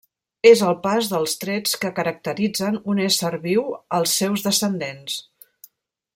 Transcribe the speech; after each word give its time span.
És 0.51 0.61
el 0.67 0.77
pas 0.85 1.09
dels 1.11 1.35
trets 1.43 1.75
que 1.83 1.91
caracteritzen 1.99 2.81
un 2.95 3.03
ésser 3.11 3.31
viu 3.45 3.69
als 3.99 4.17
seus 4.23 4.47
descendents. 4.49 5.21